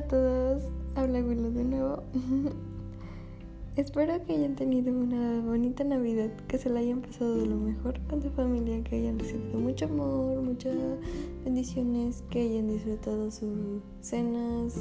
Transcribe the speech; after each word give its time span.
a 0.00 0.08
todos, 0.08 0.62
habla 0.94 1.20
Willow 1.20 1.52
de 1.52 1.64
nuevo. 1.64 2.02
Espero 3.76 4.24
que 4.24 4.32
hayan 4.32 4.56
tenido 4.56 4.92
una 4.92 5.42
bonita 5.42 5.84
Navidad, 5.84 6.30
que 6.48 6.56
se 6.56 6.70
la 6.70 6.80
hayan 6.80 7.02
pasado 7.02 7.36
de 7.36 7.46
lo 7.46 7.56
mejor 7.56 8.00
con 8.08 8.22
su 8.22 8.30
familia, 8.30 8.82
que 8.82 8.96
hayan 8.96 9.18
recibido 9.18 9.58
mucho 9.58 9.84
amor, 9.84 10.40
muchas 10.40 10.74
bendiciones, 11.44 12.24
que 12.30 12.40
hayan 12.40 12.68
disfrutado 12.68 13.30
sus 13.30 13.82
cenas, 14.00 14.74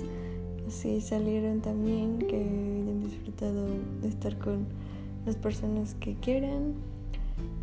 si 0.70 1.02
salieron 1.02 1.60
también, 1.60 2.20
que 2.20 2.38
hayan 2.38 3.02
disfrutado 3.02 3.68
de 4.02 4.08
estar 4.08 4.38
con 4.40 4.68
las 5.26 5.36
personas 5.36 5.96
que 5.96 6.16
quieran. 6.16 6.76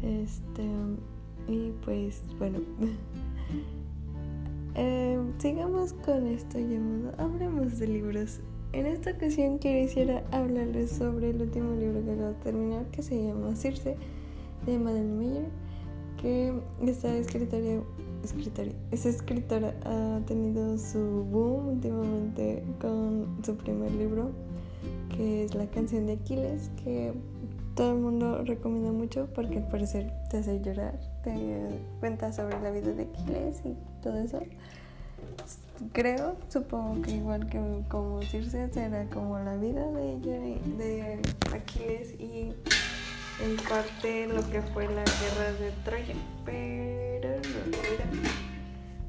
Este, 0.03 0.63
y 1.49 1.73
pues 1.85 2.21
bueno. 2.39 2.59
Eh, 4.79 5.19
sigamos 5.39 5.95
con 6.05 6.27
esto 6.27 6.59
llamado 6.59 7.15
Hablemos 7.17 7.79
de 7.79 7.89
libros. 7.89 8.41
En 8.75 8.85
esta 8.85 9.13
ocasión 9.13 9.59
quisiera 9.59 10.23
hablarles 10.33 10.91
sobre 10.91 11.31
el 11.31 11.41
último 11.41 11.75
libro 11.77 12.05
que 12.05 12.13
acabo 12.13 12.29
de 12.29 12.35
terminar 12.35 12.85
que 12.91 13.03
se 13.03 13.25
llama 13.25 13.57
Circe 13.57 13.97
de 14.67 14.79
Madeleine 14.79 15.17
Meyer 15.17 15.47
que 16.21 16.53
esta 16.87 17.17
escritora, 17.17 17.81
escritora, 18.23 18.71
esa 18.91 19.09
escritora 19.09 19.75
ha 19.85 20.21
tenido 20.27 20.77
su 20.77 21.25
boom 21.25 21.69
últimamente 21.69 22.63
con 22.79 23.35
su 23.43 23.57
primer 23.57 23.93
libro 23.93 24.31
que 25.17 25.45
es 25.45 25.55
La 25.55 25.67
canción 25.71 26.07
de 26.07 26.15
Aquiles 26.15 26.71
que 26.85 27.15
todo 27.77 27.93
el 27.93 27.99
mundo 27.99 28.43
recomienda 28.43 28.91
mucho 28.91 29.29
porque 29.35 29.59
al 29.59 29.69
parecer 29.69 30.11
te 30.31 30.39
hace 30.39 30.61
llorar, 30.63 30.99
te 31.23 31.35
cuenta 32.01 32.33
sobre 32.33 32.59
la 32.61 32.71
vida 32.71 32.93
de 32.93 33.03
Aquiles 33.03 33.61
y 33.65 33.77
todo 34.03 34.19
eso. 34.19 34.41
Creo, 35.93 36.37
supongo 36.49 37.03
que 37.03 37.13
igual 37.13 37.47
que 37.51 37.61
como 37.89 38.23
Circe 38.23 38.73
será 38.73 39.05
como 39.11 39.39
la 39.39 39.57
vida 39.57 39.87
de 39.91 40.13
ella 40.15 40.39
de 40.79 41.21
Aquiles 41.55 42.19
y 42.19 42.55
en 43.45 43.57
parte 43.69 44.27
lo 44.27 44.41
que 44.51 44.63
fue 44.63 44.87
la 44.87 45.05
guerra 45.05 45.53
de 45.61 45.71
Troya, 45.85 46.15
pero 46.47 47.29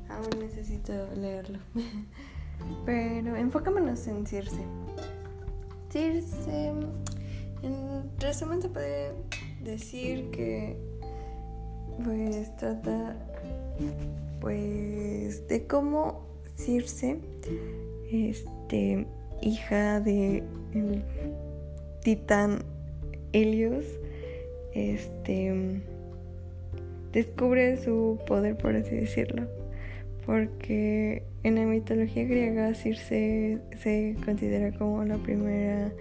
no, 0.09 0.14
aún 0.14 0.40
necesito 0.40 0.94
leerlo. 1.16 1.59
Pero 2.86 3.36
enfocémonos 3.36 4.08
en 4.08 4.26
Circe. 4.26 4.66
Circe 5.92 6.74
en 7.63 8.09
resumen 8.19 8.61
se 8.61 8.69
puede 8.69 9.11
decir 9.63 10.30
que 10.31 10.77
pues 12.03 12.55
trata 12.58 13.16
pues 14.39 15.47
de 15.47 15.66
cómo 15.66 16.25
Circe, 16.55 17.17
este 18.11 19.05
hija 19.41 20.00
de 20.00 20.44
el 20.73 21.03
titán 22.02 22.63
Helios, 23.33 23.85
este 24.73 25.81
descubre 27.11 27.78
su 27.83 28.19
poder 28.28 28.58
por 28.58 28.75
así 28.75 28.95
decirlo, 28.95 29.44
porque 30.25 31.23
en 31.44 31.55
la 31.55 31.61
mitología 31.66 32.25
griega 32.25 32.73
Circe 32.73 33.59
se 33.80 34.16
considera 34.25 34.75
como 34.78 35.03
la 35.03 35.17
primera 35.17 35.91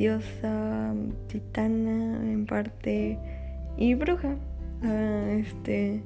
diosa, 0.00 0.94
titana 1.26 2.16
en 2.32 2.46
parte 2.46 3.18
y 3.76 3.94
bruja. 3.94 4.34
Ah, 4.82 5.26
este 5.32 6.02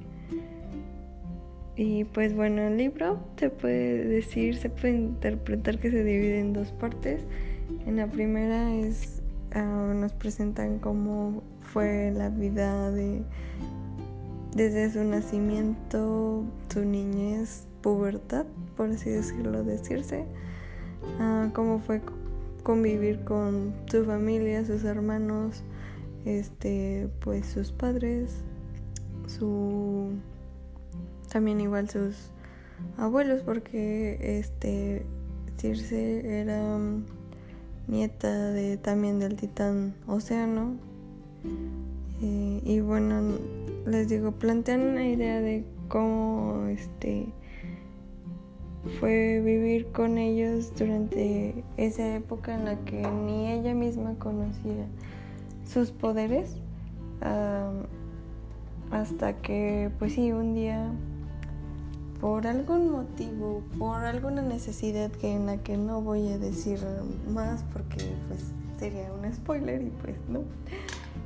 y 1.77 2.03
pues 2.05 2.35
bueno, 2.35 2.63
el 2.63 2.77
libro 2.77 3.21
se 3.37 3.51
puede 3.51 4.05
decir, 4.05 4.57
se 4.57 4.69
puede 4.69 4.95
interpretar 4.95 5.79
que 5.79 5.93
se 5.93 6.03
divide 6.03 6.41
en 6.41 6.53
dos 6.53 6.73
partes. 6.73 7.23
En 7.87 7.97
la 7.97 8.09
primera 8.09 8.75
es 8.75 9.23
ah, 9.53 9.93
nos 9.95 10.13
presentan 10.13 10.81
cómo 10.81 11.45
fue 11.61 12.11
la 12.11 12.31
vida 12.31 12.91
de 12.91 13.23
desde 14.57 14.91
su 14.91 15.05
nacimiento, 15.05 16.43
su 16.69 16.85
niñez, 16.85 17.69
pubertad, 17.81 18.47
por 18.77 18.91
así 18.91 19.11
decirlo, 19.11 19.63
decirse, 19.63 20.27
uh, 21.21 21.53
cómo 21.53 21.81
fue 21.81 22.01
convivir 22.65 23.21
con 23.21 23.73
su 23.89 24.05
familia, 24.05 24.65
sus 24.65 24.83
hermanos, 24.83 25.63
este, 26.25 27.09
pues 27.21 27.47
sus 27.47 27.71
padres, 27.71 28.43
su 29.29 30.11
también 31.31 31.61
igual 31.61 31.89
sus 31.89 32.31
abuelos 32.97 33.43
porque 33.43 34.39
este 34.39 35.05
Circe 35.57 36.41
era 36.41 36.79
nieta 37.87 38.51
de 38.51 38.77
también 38.77 39.19
del 39.21 39.37
titán 39.37 39.95
Océano. 40.07 40.77
Eh, 42.23 42.61
y 42.65 42.81
bueno 42.81 43.39
les 43.87 44.09
digo 44.09 44.33
plantean 44.33 44.81
una 44.81 45.07
idea 45.07 45.41
de 45.41 45.65
cómo 45.89 46.67
este 46.69 47.27
fue 49.01 49.41
vivir 49.41 49.87
con 49.93 50.19
ellos 50.19 50.73
durante 50.77 51.65
esa 51.77 52.17
época 52.17 52.55
en 52.55 52.65
la 52.67 52.77
que 52.85 53.03
ni 53.03 53.51
ella 53.51 53.75
misma 53.75 54.15
conocía 54.19 54.87
sus 55.67 55.91
poderes 55.91 56.57
hasta 58.91 59.41
que 59.41 59.91
pues 59.99 60.13
sí 60.13 60.33
un 60.33 60.55
día 60.55 60.91
por 62.21 62.47
algún 62.47 62.91
motivo 62.91 63.63
por 63.79 64.05
alguna 64.05 64.43
necesidad 64.43 65.11
que 65.11 65.35
en 65.35 65.47
la 65.47 65.57
que 65.59 65.77
no 65.77 66.01
voy 66.01 66.29
a 66.29 66.39
decir 66.39 66.79
más 67.29 67.65
porque 67.73 68.05
pues 68.29 68.53
sería 68.79 69.11
un 69.13 69.33
spoiler 69.33 69.83
y 69.83 69.91
pues 70.03 70.17
no 70.29 70.43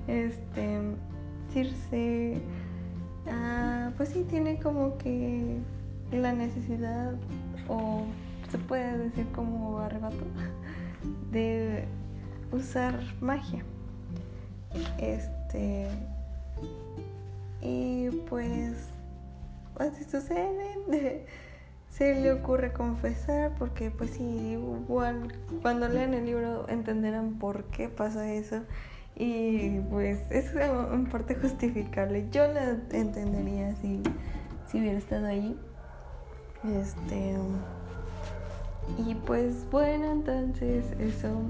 este 0.06 0.80
Circe 1.52 2.40
ah, 3.26 3.90
pues 3.96 4.10
sí 4.10 4.24
tiene 4.28 4.58
como 4.60 4.96
que 4.98 5.58
la 6.12 6.32
necesidad 6.32 7.14
o 7.68 8.04
se 8.50 8.58
puede 8.58 8.96
decir 8.98 9.26
como 9.32 9.78
arrebato 9.78 10.16
de 11.30 11.84
usar 12.52 12.98
magia. 13.20 13.64
Este 14.98 15.88
y 17.60 18.10
pues 18.28 18.74
así 19.78 20.04
sucede. 20.04 21.26
Se 21.90 22.14
le 22.14 22.32
ocurre 22.32 22.72
confesar 22.72 23.54
porque 23.58 23.90
pues 23.90 24.10
sí, 24.10 24.22
igual 24.22 25.32
cuando 25.62 25.88
lean 25.88 26.14
el 26.14 26.26
libro 26.26 26.68
entenderán 26.68 27.38
por 27.38 27.64
qué 27.64 27.88
pasa 27.88 28.30
eso 28.30 28.62
y 29.16 29.80
pues 29.90 30.20
es 30.30 30.54
en 30.54 31.06
parte 31.06 31.34
justificable. 31.34 32.28
Yo 32.30 32.46
la 32.46 32.76
entendería 32.92 33.74
si, 33.76 34.02
si 34.70 34.78
hubiera 34.78 34.98
estado 34.98 35.26
ahí. 35.26 35.58
Este. 36.64 37.36
Y 39.06 39.14
pues 39.14 39.66
bueno, 39.70 40.10
entonces 40.12 40.84
eso 40.98 41.42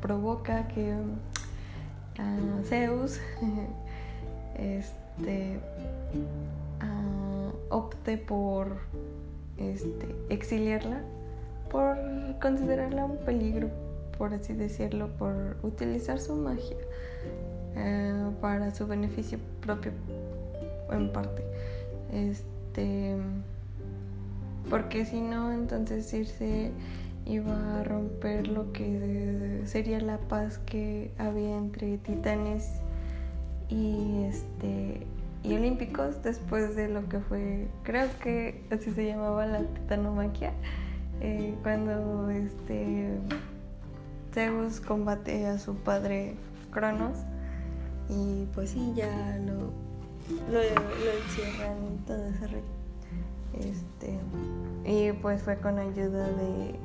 provoca 0.00 0.68
que 0.68 0.94
uh, 0.94 2.64
Zeus 2.64 3.20
este, 4.54 5.58
uh, 6.80 7.74
opte 7.74 8.16
por 8.16 8.78
este, 9.58 10.14
exiliarla, 10.28 11.02
por 11.70 11.96
considerarla 12.40 13.04
un 13.04 13.18
peligro, 13.18 13.68
por 14.16 14.32
así 14.32 14.52
decirlo, 14.52 15.08
por 15.18 15.56
utilizar 15.62 16.20
su 16.20 16.34
magia 16.34 16.76
uh, 17.74 18.32
para 18.40 18.72
su 18.74 18.86
beneficio 18.86 19.38
propio 19.60 19.92
en 20.90 21.12
parte. 21.12 21.42
Este 22.12 23.16
porque 24.70 25.04
si 25.04 25.20
no, 25.20 25.52
entonces 25.52 26.08
Circe 26.08 26.72
iba 27.26 27.80
a 27.80 27.84
romper 27.84 28.46
lo 28.48 28.72
que 28.72 29.62
sería 29.66 30.00
la 30.00 30.18
paz 30.18 30.58
que 30.58 31.10
había 31.18 31.56
entre 31.56 31.98
titanes 31.98 32.80
y 33.68 34.22
este 34.24 35.06
y 35.42 35.54
olímpicos 35.54 36.22
después 36.22 36.76
de 36.76 36.88
lo 36.88 37.08
que 37.08 37.18
fue 37.18 37.68
creo 37.82 38.08
que 38.20 38.64
así 38.70 38.92
se 38.92 39.06
llamaba 39.06 39.44
la 39.46 39.60
titanomaquia 39.60 40.52
eh, 41.20 41.54
cuando 41.62 42.30
este 42.30 43.18
Zeus 44.32 44.80
combate 44.80 45.46
a 45.46 45.58
su 45.58 45.74
padre 45.74 46.36
Cronos 46.70 47.18
y 48.08 48.46
pues 48.54 48.70
sí 48.70 48.92
ya 48.94 49.38
lo 49.44 49.72
lo, 50.50 50.58
lo 50.58 51.10
encierran 51.24 51.76
y 51.92 52.06
todo 52.06 52.24
ese 52.26 52.46
este, 53.54 54.18
y 54.84 55.12
pues 55.12 55.42
fue 55.42 55.56
con 55.58 55.78
ayuda 55.78 56.28
de, 56.28 56.78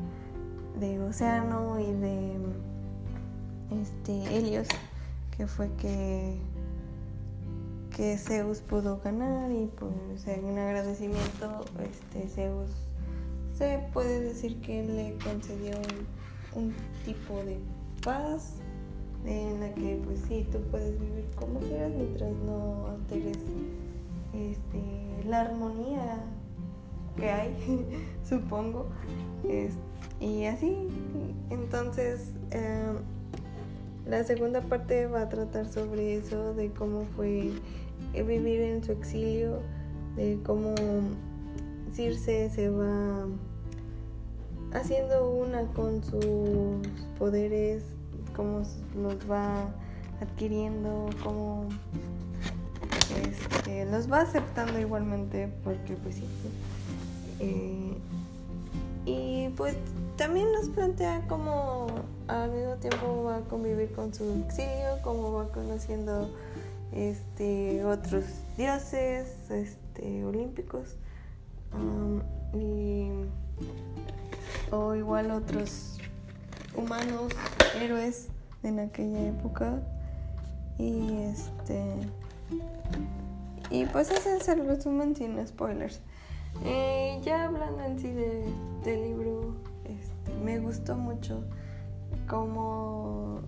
de 0.79 0.99
Océano 1.01 1.79
y 1.79 1.91
de 1.91 2.37
este, 3.81 4.37
Helios, 4.37 4.67
que 5.37 5.47
fue 5.47 5.69
que, 5.73 6.37
que 7.95 8.17
Zeus 8.17 8.61
pudo 8.61 8.99
ganar 9.03 9.51
y 9.51 9.69
pues 9.77 10.27
en 10.27 10.57
agradecimiento 10.57 11.65
este, 11.79 12.27
Zeus 12.27 12.71
se 13.57 13.79
puede 13.93 14.21
decir 14.21 14.59
que 14.61 14.83
le 14.83 15.17
concedió 15.23 15.75
un, 16.55 16.73
tipo 17.05 17.35
de 17.43 17.59
paz 18.03 18.55
en 19.25 19.59
la 19.59 19.73
que 19.73 20.01
pues 20.03 20.19
sí, 20.27 20.47
tú 20.51 20.59
puedes 20.69 20.99
vivir 20.99 21.25
como 21.35 21.59
quieras 21.59 21.91
mientras 21.91 22.31
no 22.45 22.87
alteres 22.87 23.37
este, 24.33 25.27
la 25.27 25.41
armonía 25.41 26.23
que 27.17 27.29
hay, 27.29 27.55
supongo. 28.27 28.87
y 30.19 30.45
así, 30.45 30.87
entonces 31.49 32.31
em, 32.51 32.97
la 34.05 34.23
segunda 34.23 34.61
parte 34.61 35.07
va 35.07 35.23
a 35.23 35.29
tratar 35.29 35.67
sobre 35.67 36.15
eso, 36.15 36.53
de 36.53 36.71
cómo 36.71 37.05
fue 37.15 37.51
vivir 38.13 38.61
en 38.61 38.83
su 38.83 38.91
exilio, 38.91 39.59
de 40.15 40.39
cómo 40.45 40.75
Circe 41.93 42.49
se 42.49 42.69
va 42.69 43.25
haciendo 44.73 45.29
una 45.29 45.63
con 45.73 46.03
sus 46.03 46.87
poderes, 47.19 47.83
cómo 48.35 48.63
los 48.95 49.29
va 49.29 49.69
adquiriendo, 50.21 51.09
cómo 51.23 51.67
este, 53.27 53.85
los 53.85 54.11
va 54.11 54.21
aceptando 54.21 54.79
igualmente, 54.79 55.49
porque 55.63 55.93
pues 55.95 56.15
sí. 56.15 56.23
Eh, 57.41 57.97
y 59.05 59.49
pues 59.57 59.75
también 60.15 60.51
nos 60.53 60.69
plantea 60.69 61.25
cómo 61.27 61.87
al 62.27 62.51
mismo 62.51 62.75
tiempo 62.75 63.23
va 63.23 63.37
a 63.37 63.41
convivir 63.41 63.91
con 63.93 64.13
su 64.13 64.23
exilio, 64.45 64.99
cómo 65.03 65.33
va 65.33 65.47
conociendo 65.47 66.29
este 66.91 67.83
otros 67.85 68.25
dioses 68.57 69.49
este, 69.49 70.23
olímpicos 70.25 70.97
y, 72.53 73.09
o 74.71 74.95
igual 74.95 75.31
otros 75.31 75.97
humanos, 76.75 77.33
héroes 77.79 78.27
en 78.63 78.79
aquella 78.79 79.27
época. 79.29 79.79
Y 80.77 81.21
este. 81.23 81.95
Y 83.69 83.85
pues 83.85 84.11
ese 84.11 84.37
es 84.37 84.47
el 84.49 84.65
resumen 84.67 85.15
sin 85.15 85.45
spoilers. 85.47 86.01
Eh, 86.63 87.19
ya 87.23 87.45
hablando 87.45 87.83
en 87.83 87.99
sí 87.99 88.11
de, 88.11 88.45
del 88.83 89.01
libro, 89.03 89.55
este, 89.85 90.33
me 90.43 90.59
gustó 90.59 90.95
mucho 90.95 91.43
cómo 92.27 93.39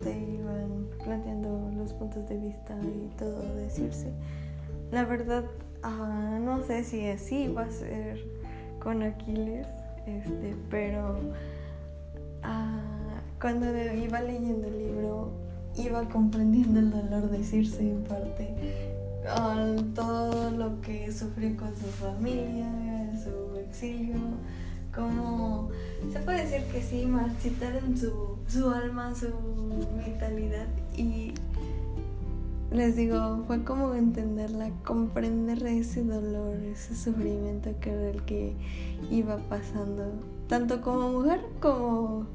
te 0.00 0.10
iban 0.18 0.88
planteando 1.02 1.70
los 1.76 1.92
puntos 1.92 2.28
de 2.28 2.38
vista 2.38 2.76
y 2.82 3.10
todo 3.16 3.42
decirse. 3.56 4.12
La 4.90 5.04
verdad, 5.04 5.44
Ah, 5.86 6.38
no 6.40 6.62
sé 6.62 6.82
si 6.82 7.06
así 7.08 7.46
va 7.48 7.64
a 7.64 7.70
ser 7.70 8.18
con 8.82 9.02
Aquiles, 9.02 9.66
este, 10.06 10.56
pero 10.70 11.18
ah, 12.42 12.80
cuando 13.38 13.66
iba 13.92 14.22
leyendo 14.22 14.66
el 14.66 14.78
libro 14.78 15.30
iba 15.76 16.08
comprendiendo 16.08 16.80
el 16.80 16.90
dolor 16.90 17.28
de 17.28 17.44
Circe 17.44 17.82
en 17.82 18.02
parte, 18.04 18.54
todo 19.94 20.50
lo 20.50 20.80
que 20.80 21.10
sufrió 21.12 21.56
con 21.56 21.74
su 21.76 21.86
familia, 21.86 22.68
su 23.22 23.58
exilio, 23.58 24.16
como 24.94 25.70
se 26.12 26.20
puede 26.20 26.44
decir 26.44 26.62
que 26.70 26.82
sí, 26.82 27.06
marchitaron 27.06 27.96
su, 27.96 28.36
su 28.46 28.68
alma, 28.68 29.14
su 29.14 29.28
vitalidad 30.04 30.68
y 30.96 31.32
les 32.70 32.96
digo, 32.96 33.44
fue 33.46 33.62
como 33.62 33.94
entenderla, 33.94 34.70
comprender 34.84 35.64
ese 35.64 36.04
dolor, 36.04 36.56
ese 36.56 36.94
sufrimiento 36.94 37.70
que 37.80 37.90
era 37.90 38.10
el 38.10 38.22
que 38.24 38.54
iba 39.10 39.36
pasando, 39.48 40.10
tanto 40.48 40.80
como 40.80 41.10
mujer 41.10 41.40
como, 41.60 42.26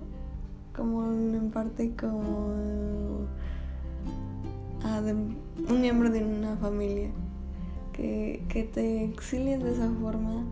como 0.75 1.05
en 1.05 1.51
parte 1.51 1.93
como 1.95 3.27
ah, 4.83 5.01
un 5.01 5.81
miembro 5.81 6.09
de 6.09 6.23
una 6.23 6.55
familia. 6.57 7.09
Que, 7.93 8.41
que 8.47 8.63
te 8.63 9.03
exilien 9.03 9.61
de 9.61 9.73
esa 9.73 9.89
forma, 10.01 10.45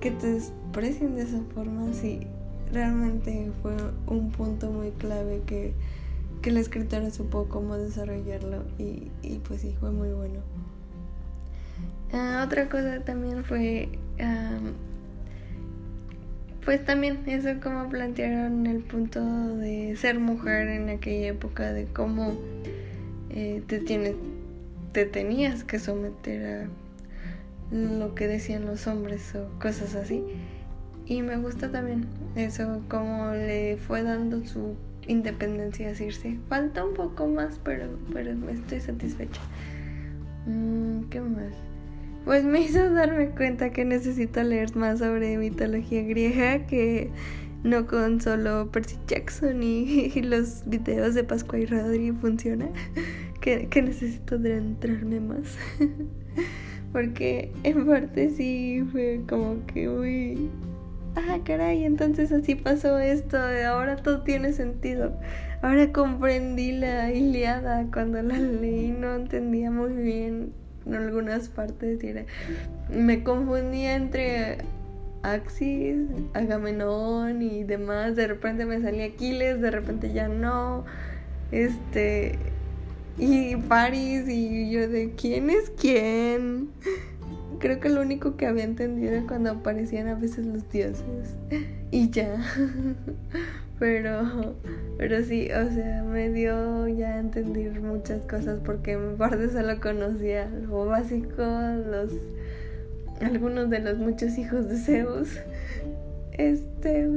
que 0.00 0.10
te 0.10 0.34
desprecien 0.34 1.16
de 1.16 1.22
esa 1.22 1.40
forma, 1.54 1.90
sí, 1.94 2.26
realmente 2.70 3.50
fue 3.62 3.74
un 4.06 4.30
punto 4.30 4.70
muy 4.70 4.90
clave 4.90 5.40
que 5.46 5.72
que 6.42 6.50
la 6.50 6.60
escritora 6.60 7.08
supo 7.10 7.48
cómo 7.48 7.76
desarrollarlo 7.76 8.64
y, 8.76 9.10
pues 9.46 9.60
sí, 9.60 9.74
fue 9.78 9.92
muy 9.92 10.08
bueno. 10.08 10.40
Ah, 12.12 12.42
otra 12.44 12.68
cosa 12.68 13.00
también 13.04 13.44
fue, 13.44 13.88
pues 16.64 16.84
también 16.84 17.20
eso 17.26 17.48
como 17.62 17.88
plantearon 17.88 18.66
el 18.66 18.82
punto 18.82 19.20
de 19.56 19.96
ser 19.96 20.18
mujer 20.18 20.68
en 20.68 20.90
aquella 20.90 21.28
época, 21.28 21.72
de 21.72 21.86
cómo 21.86 22.34
eh, 23.32 23.62
te, 23.66 23.78
tienes, 23.78 24.14
te 24.92 25.06
tenías 25.06 25.64
que 25.64 25.78
someter 25.78 26.68
a 26.68 26.68
lo 27.72 28.14
que 28.14 28.28
decían 28.28 28.66
los 28.66 28.86
hombres 28.86 29.34
o 29.34 29.48
cosas 29.58 29.94
así. 29.94 30.22
Y 31.06 31.22
me 31.22 31.36
gusta 31.36 31.70
también 31.70 32.06
eso, 32.36 32.82
cómo 32.88 33.32
le 33.32 33.76
fue 33.76 34.02
dando 34.02 34.44
su 34.44 34.76
independencia 35.06 35.94
Circe. 35.94 36.38
Falta 36.48 36.84
un 36.84 36.94
poco 36.94 37.26
más, 37.26 37.58
pero, 37.64 37.98
pero 38.12 38.32
estoy 38.50 38.80
satisfecha. 38.80 39.40
Mm, 40.46 41.04
¿Qué 41.10 41.20
más? 41.20 41.52
Pues 42.24 42.44
me 42.44 42.60
hizo 42.60 42.90
darme 42.90 43.30
cuenta 43.30 43.70
que 43.70 43.84
necesito 43.84 44.42
leer 44.42 44.76
más 44.76 45.00
sobre 45.00 45.36
mitología 45.38 46.02
griega, 46.02 46.66
que 46.66 47.10
no 47.64 47.86
con 47.86 48.20
solo 48.20 48.70
Percy 48.70 48.96
Jackson 49.08 49.62
y, 49.62 50.10
los 50.22 50.62
videos 50.66 51.14
de 51.14 51.24
Pascua 51.24 51.58
y 51.58 51.66
Rodri 51.66 52.12
funciona, 52.12 52.68
que, 53.42 53.68
que 53.68 53.82
necesito 53.82 54.36
adentrarme 54.36 55.20
más. 55.20 55.58
Porque 56.92 57.52
en 57.62 57.86
parte 57.86 58.30
sí 58.30 58.86
fue 58.90 59.20
como 59.28 59.66
que 59.66 59.88
muy 59.88 60.50
ah, 61.16 61.38
caray, 61.44 61.84
entonces 61.84 62.32
así 62.32 62.54
pasó 62.54 62.98
esto, 62.98 63.36
ahora 63.66 63.96
todo 63.96 64.22
tiene 64.22 64.52
sentido. 64.52 65.12
Ahora 65.62 65.92
comprendí 65.92 66.72
la 66.72 67.12
Iliada 67.12 67.86
cuando 67.92 68.22
la 68.22 68.38
leí, 68.38 68.88
no 68.90 69.14
entendía 69.14 69.70
muy 69.70 69.92
bien 69.92 70.52
en 70.86 70.94
algunas 70.94 71.48
partes. 71.48 72.00
me 72.90 73.22
confundía 73.22 73.94
entre 73.94 74.58
Axis, 75.22 75.96
Agamenón 76.34 77.42
y 77.42 77.64
demás. 77.64 78.16
De 78.16 78.26
repente 78.26 78.66
me 78.66 78.80
salía 78.80 79.06
Aquiles, 79.06 79.60
de 79.60 79.70
repente 79.70 80.12
ya 80.12 80.28
no. 80.28 80.84
Este. 81.52 82.38
Y 83.18 83.56
Paris, 83.56 84.28
y 84.28 84.70
yo 84.70 84.88
de 84.88 85.12
quién 85.16 85.50
es 85.50 85.70
quién 85.70 86.70
creo 87.62 87.78
que 87.78 87.88
lo 87.88 88.02
único 88.02 88.36
que 88.36 88.46
había 88.46 88.64
entendido 88.64 89.12
era 89.12 89.26
cuando 89.26 89.52
aparecían 89.52 90.08
a 90.08 90.16
veces 90.16 90.46
los 90.46 90.68
dioses. 90.70 91.04
Y 91.92 92.10
ya. 92.10 92.36
Pero, 93.78 94.54
pero 94.96 95.24
sí, 95.24 95.48
o 95.50 95.72
sea, 95.72 96.04
me 96.04 96.30
dio 96.30 96.86
ya 96.86 97.16
a 97.16 97.18
entender 97.18 97.80
muchas 97.80 98.24
cosas 98.26 98.60
porque 98.64 98.92
en 98.92 99.16
parte 99.16 99.50
solo 99.50 99.80
conocía 99.80 100.48
lo 100.48 100.86
básico, 100.86 101.42
los 101.42 102.12
algunos 103.20 103.70
de 103.70 103.80
los 103.80 103.98
muchos 103.98 104.38
hijos 104.38 104.68
de 104.68 104.76
Zeus. 104.76 105.30
Este, 106.30 107.02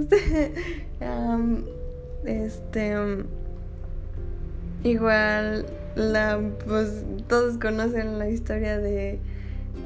este, 2.25 2.95
igual, 4.83 5.67
la, 5.95 6.39
pues 6.65 7.05
todos 7.27 7.57
conocen 7.57 8.19
la 8.19 8.29
historia 8.29 8.77
de 8.77 9.19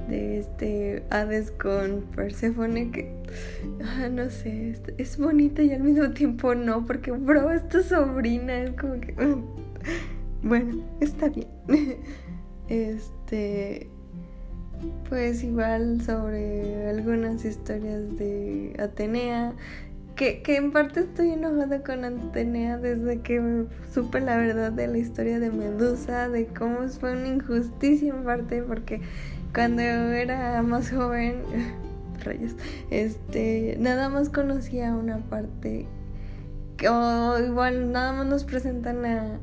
de 0.10 0.40
este 0.40 1.04
Hades 1.10 1.52
con 1.52 2.02
Persephone 2.16 2.92
que 2.92 3.12
ah, 3.84 4.10
no 4.10 4.30
sé, 4.30 4.76
es, 4.98 5.18
bonita 5.18 5.62
y 5.62 5.72
al 5.72 5.84
mismo 5.84 6.12
tiempo 6.12 6.56
no, 6.56 6.86
porque 6.86 7.12
bro, 7.12 7.52
es 7.52 7.68
tu 7.70 7.82
sobrina, 7.84 8.64
es 8.64 8.72
como 8.72 9.00
que 9.00 9.14
bueno, 10.44 10.84
está 11.00 11.30
bien. 11.30 11.48
Este 12.70 13.90
pues 15.10 15.44
igual 15.44 16.02
sobre 16.02 16.88
algunas 16.88 17.44
historias 17.44 18.16
de 18.16 18.76
Atenea 18.80 19.56
que, 20.20 20.58
en 20.58 20.74
parte 20.74 21.00
estoy 21.00 21.32
enojada 21.32 21.82
con 21.82 22.04
Atenea 22.04 22.78
desde 22.78 23.22
que 23.22 23.66
supe 23.94 24.20
la 24.20 24.36
verdad 24.36 24.74
de 24.74 24.88
la 24.88 24.98
historia 24.98 25.40
de 25.40 25.50
Medusa, 25.50 26.28
de 26.28 26.46
cómo 26.48 26.90
fue 26.90 27.14
una 27.14 27.30
injusticia 27.30 28.14
en 28.14 28.26
parte, 28.26 28.62
porque 28.62 29.00
cuando 29.54 29.82
era 29.82 30.62
más 30.62 30.92
joven, 30.92 31.44
rayos, 32.26 32.54
este, 32.90 33.78
nada 33.80 34.10
más 34.10 34.28
conocía 34.28 34.94
una 34.94 35.20
parte, 35.20 35.88
o 36.90 37.40
igual 37.40 37.94
nada 37.94 38.12
más 38.12 38.28
nos 38.28 38.44
presentan 38.44 39.06
a, 39.06 39.40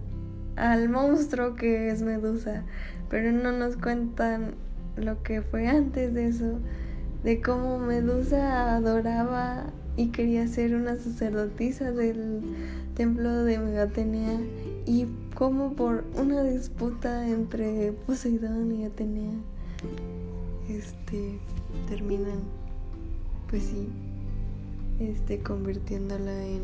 al 0.56 0.90
monstruo 0.90 1.54
que 1.54 1.88
es 1.88 2.02
Medusa, 2.02 2.64
pero 3.08 3.32
no 3.32 3.50
nos 3.50 3.78
cuentan 3.78 4.56
lo 4.96 5.22
que 5.22 5.40
fue 5.40 5.68
antes 5.68 6.12
de 6.12 6.26
eso, 6.26 6.60
de 7.24 7.40
cómo 7.40 7.78
Medusa 7.78 8.76
adoraba 8.76 9.72
y 9.96 10.08
quería 10.08 10.46
ser 10.48 10.74
una 10.74 10.96
sacerdotisa 10.96 11.90
del 11.92 12.42
templo 12.94 13.44
de 13.44 13.58
Megatenea. 13.58 14.40
Y 14.86 15.06
cómo 15.34 15.72
por 15.72 16.04
una 16.16 16.42
disputa 16.44 17.28
entre 17.28 17.92
Poseidón 17.92 18.72
y 18.72 18.84
Atenea 18.84 19.32
este 20.68 21.38
terminan 21.88 22.40
pues 23.48 23.64
sí 23.64 23.88
este 24.98 25.38
convirtiéndola 25.40 26.44
en 26.46 26.62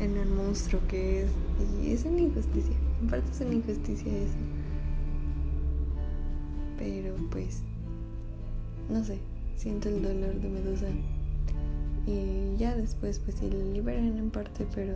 en 0.00 0.16
el 0.16 0.28
monstruo 0.28 0.80
que 0.88 1.22
es. 1.22 1.30
Y 1.82 1.92
es 1.92 2.04
una 2.04 2.20
injusticia 2.20 2.74
en 3.00 3.08
parte 3.08 3.30
es 3.30 3.40
una 3.40 3.54
injusticia 3.54 4.12
eso. 4.12 4.36
Pero 6.78 7.14
pues 7.30 7.62
no 8.90 9.04
sé 9.04 9.18
siento 9.56 9.88
el 9.88 10.02
dolor 10.02 10.34
de 10.40 10.48
Medusa 10.48 10.86
y 12.06 12.56
ya 12.56 12.74
después 12.76 13.18
pues 13.18 13.36
sí 13.36 13.50
la 13.50 13.64
liberan 13.64 14.18
en 14.18 14.30
parte 14.30 14.66
pero 14.74 14.94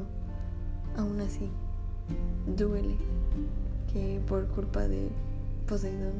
aún 0.96 1.20
así 1.20 1.48
duele 2.56 2.96
que 3.92 4.20
por 4.26 4.46
culpa 4.48 4.86
de 4.88 5.08
Poseidón 5.66 6.14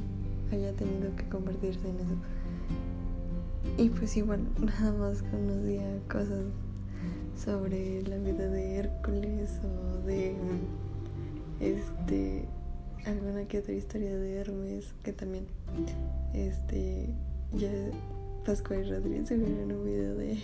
haya 0.53 0.73
tenido 0.73 1.15
que 1.17 1.29
convertirse 1.29 1.89
en 1.89 1.97
eso. 1.97 2.17
Y 3.79 3.91
pues 3.91 4.17
igual 4.17 4.41
nada 4.61 4.93
más 4.93 5.23
conocía 5.23 5.99
cosas 6.11 6.47
sobre 7.37 8.03
la 8.03 8.17
vida 8.17 8.49
de 8.49 8.77
Hércules 8.77 9.61
o 9.63 10.07
de 10.07 10.35
este 11.61 12.49
alguna 13.05 13.47
que 13.47 13.59
otra 13.59 13.73
historia 13.73 14.17
de 14.17 14.37
Hermes 14.37 14.95
que 15.03 15.13
también 15.13 15.47
este 16.35 17.15
ya 17.53 17.71
Pascual 18.47 18.89
Rodríguez 18.89 19.27
subieron 19.27 19.73
un 19.73 19.85
video 19.85 20.15
de, 20.15 20.39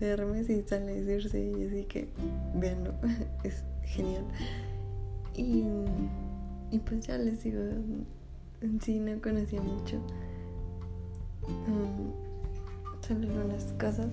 Hermes 0.00 0.48
y 0.48 0.62
sale 0.62 0.92
a 0.92 0.94
decirse 0.94 1.38
y 1.38 1.66
así 1.66 1.84
que 1.84 2.08
veanlo, 2.54 2.94
es 3.44 3.62
genial. 3.84 4.24
Y, 5.36 5.64
y 6.70 6.78
pues 6.78 7.06
ya 7.06 7.18
les 7.18 7.44
digo, 7.44 7.60
en 8.62 8.80
sí 8.80 8.98
no 8.98 9.20
conocía 9.20 9.60
mucho. 9.60 9.96
Um, 11.46 12.12
solo 13.06 13.28
algunas 13.28 13.64
cosas. 13.74 14.08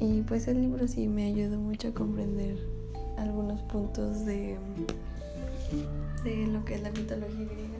Y 0.00 0.22
pues 0.22 0.48
el 0.48 0.62
libro 0.62 0.88
sí 0.88 1.06
me 1.06 1.26
ayudó 1.26 1.58
mucho 1.58 1.88
a 1.88 1.92
comprender 1.92 2.56
algunos 3.18 3.60
puntos 3.62 4.24
de, 4.24 4.56
de 6.24 6.46
lo 6.46 6.64
que 6.64 6.76
es 6.76 6.82
la 6.82 6.90
mitología 6.92 7.44
griega. 7.44 7.78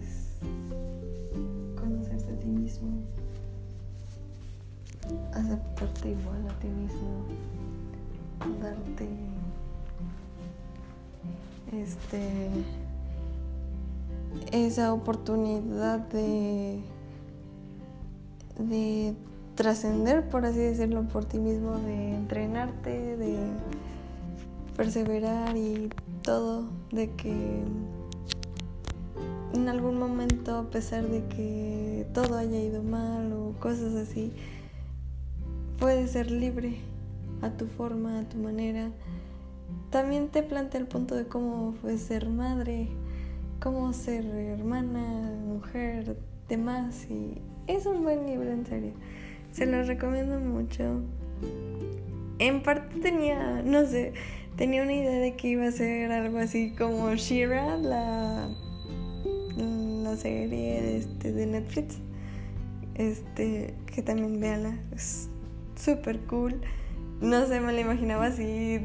Es 0.00 0.38
conocerse 1.76 2.32
a 2.32 2.36
ti 2.36 2.46
mismo, 2.46 2.88
aceptarte 5.32 6.10
igual 6.10 6.48
a 6.48 6.58
ti 6.60 6.68
mismo, 6.68 7.24
darte 8.60 9.08
este 11.72 12.50
esa 14.52 14.92
oportunidad 14.92 16.00
de, 16.08 16.80
de 18.58 19.14
trascender, 19.54 20.28
por 20.28 20.44
así 20.44 20.58
decirlo, 20.58 21.02
por 21.04 21.24
ti 21.24 21.38
mismo, 21.38 21.78
de 21.78 22.14
entrenarte, 22.14 23.16
de 23.16 23.36
perseverar 24.76 25.56
y 25.56 25.90
todo, 26.22 26.64
de 26.92 27.10
que 27.12 27.62
en 29.66 29.70
algún 29.70 29.98
momento, 29.98 30.54
a 30.54 30.70
pesar 30.70 31.08
de 31.08 31.24
que 31.24 32.06
todo 32.14 32.38
haya 32.38 32.56
ido 32.56 32.84
mal 32.84 33.32
o 33.32 33.52
cosas 33.58 33.96
así, 33.96 34.32
puedes 35.80 36.12
ser 36.12 36.30
libre 36.30 36.76
a 37.42 37.50
tu 37.50 37.66
forma, 37.66 38.20
a 38.20 38.28
tu 38.28 38.36
manera. 38.36 38.90
También 39.90 40.28
te 40.28 40.44
plantea 40.44 40.80
el 40.80 40.86
punto 40.86 41.16
de 41.16 41.26
cómo 41.26 41.74
fue 41.82 41.98
ser 41.98 42.28
madre, 42.28 42.86
cómo 43.60 43.92
ser 43.92 44.24
hermana, 44.26 45.32
mujer, 45.44 46.16
demás. 46.48 47.04
Y 47.10 47.42
es 47.66 47.86
un 47.86 48.04
buen 48.04 48.24
libro, 48.24 48.48
en 48.48 48.66
serio. 48.66 48.92
Se 49.50 49.66
lo 49.66 49.82
recomiendo 49.82 50.38
mucho. 50.38 51.02
En 52.38 52.62
parte 52.62 53.00
tenía, 53.00 53.62
no 53.62 53.84
sé, 53.84 54.12
tenía 54.56 54.84
una 54.84 54.92
idea 54.92 55.18
de 55.18 55.34
que 55.34 55.48
iba 55.48 55.66
a 55.66 55.72
ser 55.72 56.12
algo 56.12 56.38
así 56.38 56.72
como 56.78 57.12
Shira, 57.16 57.76
la, 57.78 58.48
serie 60.14 60.98
este, 60.98 61.32
de 61.32 61.46
Netflix. 61.46 61.98
Este, 62.94 63.74
que 63.86 64.02
también 64.02 64.40
veanla, 64.40 64.78
es 64.94 65.28
súper 65.74 66.20
cool 66.20 66.60
no 67.20 67.46
sé, 67.46 67.60
me 67.60 67.72
la 67.72 67.80
imaginaba 67.80 68.26
así 68.26 68.78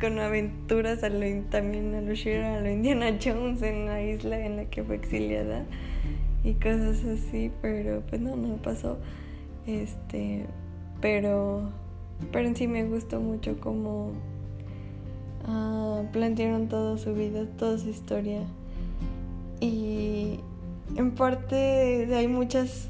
con 0.00 0.18
aventuras 0.18 1.04
a 1.04 1.08
lo, 1.08 1.24
también 1.44 1.94
a 1.94 2.00
lo 2.00 2.12
a 2.12 2.72
Indiana 2.72 3.16
Jones 3.22 3.62
en 3.62 3.86
la 3.86 4.02
isla 4.02 4.44
en 4.44 4.56
la 4.56 4.64
que 4.64 4.82
fue 4.82 4.96
exiliada 4.96 5.64
y 6.42 6.54
cosas 6.54 7.04
así, 7.04 7.52
pero 7.62 8.02
pues 8.08 8.20
no, 8.20 8.34
no 8.34 8.56
pasó. 8.56 8.98
Este, 9.64 10.44
pero, 11.00 11.70
pero 12.32 12.48
en 12.48 12.56
sí 12.56 12.66
me 12.66 12.84
gustó 12.84 13.20
mucho 13.20 13.60
cómo 13.60 14.10
uh, 15.46 16.04
plantearon 16.10 16.68
toda 16.68 16.98
su 16.98 17.14
vida, 17.14 17.46
toda 17.58 17.78
su 17.78 17.90
historia. 17.90 18.40
Y 19.62 20.40
en 20.96 21.12
parte 21.12 22.12
hay 22.12 22.26
muchas 22.26 22.88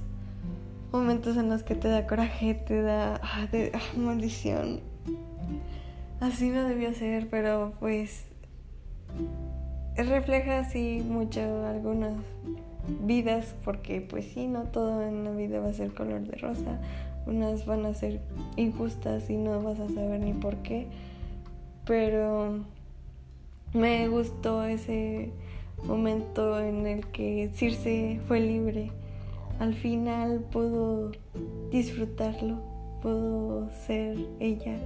momentos 0.90 1.36
en 1.36 1.50
los 1.50 1.62
que 1.62 1.74
te 1.74 1.88
da 1.88 2.06
coraje, 2.06 2.54
te 2.54 2.80
da 2.80 3.20
ah, 3.22 3.46
ah, 3.74 3.98
maldición. 3.98 4.80
Así 6.20 6.48
no 6.48 6.66
debió 6.66 6.94
ser, 6.94 7.28
pero 7.28 7.74
pues 7.78 8.24
refleja 9.96 10.60
así 10.60 11.04
mucho 11.06 11.42
algunas 11.66 12.14
vidas, 13.04 13.54
porque 13.66 14.00
pues 14.00 14.24
sí, 14.32 14.46
no 14.46 14.62
todo 14.62 15.02
en 15.02 15.24
la 15.24 15.32
vida 15.32 15.60
va 15.60 15.68
a 15.68 15.74
ser 15.74 15.92
color 15.92 16.22
de 16.22 16.38
rosa. 16.38 16.80
Unas 17.26 17.66
van 17.66 17.84
a 17.84 17.92
ser 17.92 18.22
injustas 18.56 19.28
y 19.28 19.36
no 19.36 19.60
vas 19.62 19.78
a 19.78 19.90
saber 19.90 20.20
ni 20.20 20.32
por 20.32 20.56
qué. 20.62 20.86
Pero 21.84 22.60
me 23.74 24.08
gustó 24.08 24.64
ese 24.64 25.32
momento 25.84 26.58
en 26.60 26.86
el 26.86 27.06
que 27.08 27.50
Circe 27.54 28.20
fue 28.26 28.40
libre 28.40 28.90
al 29.62 29.74
final 29.74 30.40
pudo 30.50 31.12
disfrutarlo, 31.70 32.56
pudo 33.00 33.70
ser 33.86 34.16
ella 34.40 34.76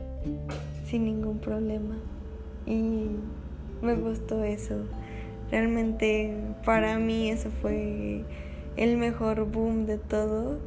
sin 0.84 1.04
ningún 1.04 1.38
problema. 1.38 1.96
Y 2.66 3.06
me 3.80 3.94
gustó 3.94 4.44
eso. 4.44 4.74
Realmente 5.50 6.36
para 6.62 6.98
mí 6.98 7.30
eso 7.30 7.50
fue 7.62 8.22
el 8.76 8.98
mejor 8.98 9.50
boom 9.50 9.86
de 9.86 9.96
todo. 9.96 10.58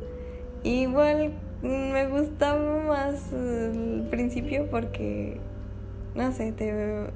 Igual 0.64 1.34
me 1.62 2.08
gustaba 2.08 2.84
más 2.88 3.32
el 3.32 4.08
principio 4.10 4.72
porque, 4.72 5.40
no 6.16 6.32
sé, 6.32 6.52
te, 6.52 7.12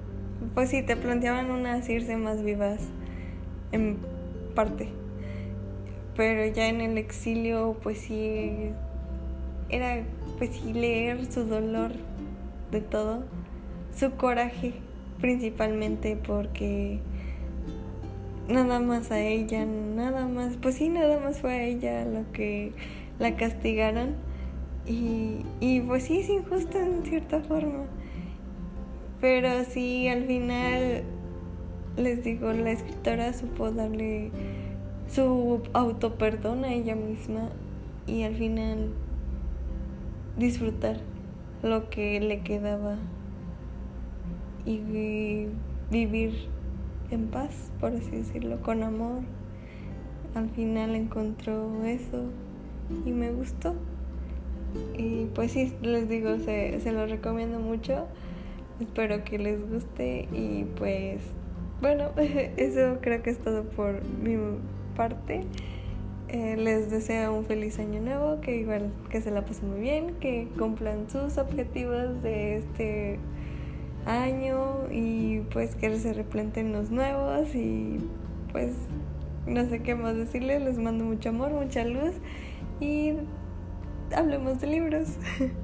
pues 0.53 0.69
sí, 0.69 0.83
te 0.83 0.95
planteaban 0.95 1.49
unas 1.49 1.89
irse 1.89 2.17
más 2.17 2.43
vivas 2.43 2.81
en 3.73 3.97
parte. 4.55 4.87
Pero 6.15 6.45
ya 6.53 6.69
en 6.69 6.79
el 6.79 6.97
exilio 6.97 7.75
pues 7.83 7.97
sí 7.97 8.69
era 9.69 10.03
pues 10.37 10.51
sí 10.51 10.73
leer 10.73 11.31
su 11.31 11.43
dolor 11.43 11.91
de 12.71 12.81
todo, 12.81 13.23
su 13.95 14.11
coraje 14.11 14.73
principalmente 15.19 16.15
porque 16.15 16.99
nada 18.47 18.79
más 18.79 19.11
a 19.11 19.21
ella, 19.21 19.65
nada 19.65 20.27
más, 20.27 20.57
pues 20.61 20.75
sí, 20.75 20.89
nada 20.89 21.19
más 21.19 21.39
fue 21.39 21.53
a 21.53 21.63
ella 21.63 22.05
lo 22.05 22.31
que 22.31 22.73
la 23.19 23.35
castigaron. 23.35 24.15
Y, 24.85 25.45
y 25.61 25.79
pues 25.79 26.03
sí 26.03 26.19
es 26.19 26.29
injusto 26.29 26.77
en 26.77 27.05
cierta 27.05 27.39
forma, 27.39 27.85
pero 29.21 29.63
sí 29.63 30.09
al 30.09 30.25
final 30.25 31.03
les 31.97 32.23
digo, 32.23 32.51
la 32.53 32.71
escritora 32.71 33.33
supo 33.33 33.71
darle 33.71 34.31
su 35.07 35.61
autoperdón 35.73 36.65
a 36.65 36.73
ella 36.73 36.95
misma 36.95 37.49
y 38.07 38.23
al 38.23 38.35
final 38.35 38.89
disfrutar 40.37 40.97
lo 41.61 41.89
que 41.89 42.19
le 42.19 42.41
quedaba 42.41 42.97
y 44.65 45.47
vivir 45.91 46.33
en 47.11 47.27
paz, 47.27 47.71
por 47.79 47.93
así 47.93 48.11
decirlo, 48.11 48.61
con 48.61 48.83
amor, 48.83 49.21
al 50.35 50.49
final 50.49 50.95
encontró 50.95 51.83
eso 51.83 52.25
y 53.05 53.11
me 53.11 53.31
gustó. 53.31 53.75
Y 54.97 55.25
pues 55.35 55.51
sí, 55.51 55.73
les 55.83 56.09
digo, 56.09 56.39
se, 56.39 56.79
se 56.81 56.91
lo 56.91 57.05
recomiendo 57.05 57.59
mucho. 57.59 58.07
Espero 58.79 59.23
que 59.23 59.37
les 59.37 59.69
guste 59.69 60.27
y 60.33 60.65
pues 60.75 61.21
bueno, 61.83 62.11
eso 62.57 62.99
creo 63.01 63.21
que 63.21 63.29
es 63.29 63.39
todo 63.39 63.65
por 63.65 64.01
mi 64.05 64.37
parte. 64.95 65.41
Eh, 66.29 66.55
les 66.57 66.89
deseo 66.89 67.37
un 67.37 67.45
feliz 67.45 67.77
año 67.77 67.99
nuevo, 67.99 68.39
que 68.39 68.55
igual 68.55 68.91
que 69.11 69.21
se 69.21 69.29
la 69.29 69.43
pasen 69.43 69.69
muy 69.69 69.81
bien, 69.81 70.15
que 70.21 70.47
cumplan 70.57 71.09
sus 71.09 71.37
objetivos 71.37 72.23
de 72.23 72.55
este 72.55 73.19
año 74.05 74.87
y 74.91 75.41
pues 75.51 75.75
que 75.75 75.95
se 75.99 76.13
replanten 76.13 76.71
los 76.71 76.89
nuevos 76.89 77.53
y 77.53 77.99
pues 78.53 78.71
no 79.45 79.65
sé 79.65 79.81
qué 79.81 79.93
más 79.93 80.15
decirles, 80.15 80.61
les 80.61 80.79
mando 80.79 81.03
mucho 81.03 81.29
amor, 81.29 81.51
mucha 81.51 81.83
luz 81.83 82.13
y 82.79 83.13
hablemos 84.15 84.61
de 84.61 84.67
libros. 84.67 85.17